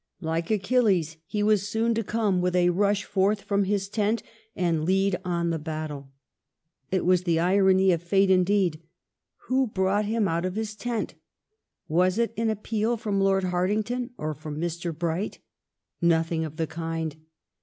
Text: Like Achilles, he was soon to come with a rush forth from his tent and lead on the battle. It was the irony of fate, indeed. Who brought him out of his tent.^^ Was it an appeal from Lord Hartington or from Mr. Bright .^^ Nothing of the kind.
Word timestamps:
Like 0.19 0.49
Achilles, 0.49 1.17
he 1.27 1.43
was 1.43 1.69
soon 1.69 1.93
to 1.93 2.03
come 2.03 2.41
with 2.41 2.55
a 2.55 2.71
rush 2.71 3.03
forth 3.03 3.41
from 3.43 3.65
his 3.65 3.87
tent 3.87 4.23
and 4.55 4.83
lead 4.83 5.15
on 5.23 5.51
the 5.51 5.59
battle. 5.59 6.09
It 6.89 7.05
was 7.05 7.21
the 7.21 7.37
irony 7.39 7.91
of 7.91 8.01
fate, 8.01 8.31
indeed. 8.31 8.81
Who 9.45 9.67
brought 9.67 10.05
him 10.05 10.27
out 10.27 10.43
of 10.43 10.55
his 10.55 10.75
tent.^^ 10.75 11.13
Was 11.87 12.17
it 12.17 12.33
an 12.35 12.49
appeal 12.49 12.97
from 12.97 13.21
Lord 13.21 13.43
Hartington 13.43 14.09
or 14.17 14.33
from 14.33 14.59
Mr. 14.59 14.91
Bright 14.97 15.33
.^^ 14.97 15.33
Nothing 16.01 16.45
of 16.45 16.55
the 16.55 16.65
kind. 16.65 17.17